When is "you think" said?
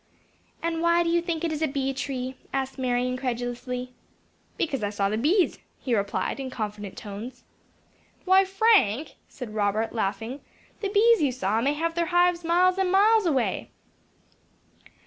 1.11-1.43